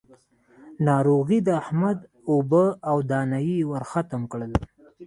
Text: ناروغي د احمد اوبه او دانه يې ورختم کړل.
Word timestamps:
ناروغي 0.87 1.39
د 1.47 1.49
احمد 1.61 1.97
اوبه 2.31 2.65
او 2.89 2.97
دانه 3.09 3.39
يې 3.47 3.57
ورختم 3.71 4.21
کړل. 4.31 4.51